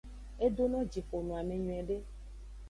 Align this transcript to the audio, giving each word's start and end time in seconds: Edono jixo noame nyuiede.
Edono 0.45 0.79
jixo 0.91 1.17
noame 1.27 1.55
nyuiede. 1.63 1.95